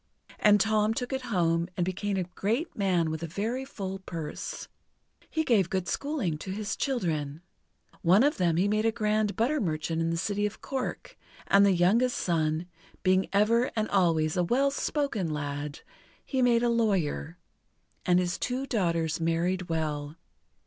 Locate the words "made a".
8.67-8.91, 16.41-16.69